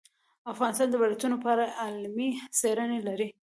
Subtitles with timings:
[0.53, 3.27] افغانستان د ولایتونو په اړه علمي څېړنې لري.